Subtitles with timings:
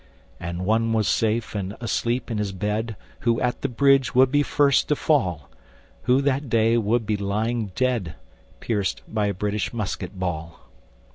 [0.39, 4.41] And one was safe and asleep in his bed Who at the bridge would be
[4.41, 5.47] first to fall,
[6.05, 8.15] Who that day would be lying dead,
[8.61, 10.67] Pierced by a British musket ball.